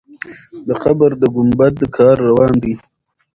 د 0.67 0.69
قبر 0.83 1.11
د 1.21 1.23
ګمبد 1.35 1.75
کار 1.97 2.15
روان 2.27 2.51
دی. 2.63 2.73